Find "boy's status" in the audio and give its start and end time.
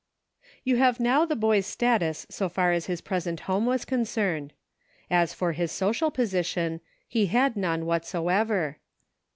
1.35-2.25